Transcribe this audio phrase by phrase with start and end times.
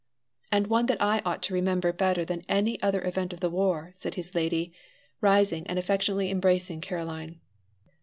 [0.51, 3.91] "And one that I ought to remember better than any other event of the war,"
[3.93, 4.73] said his lady,
[5.21, 7.39] rising and affectionately embracing Caroline.